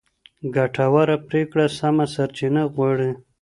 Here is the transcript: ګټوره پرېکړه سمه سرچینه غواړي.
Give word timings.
ګټوره 0.55 1.15
پرېکړه 1.27 1.65
سمه 1.77 2.05
سرچینه 2.13 2.61
غواړي. 2.73 3.11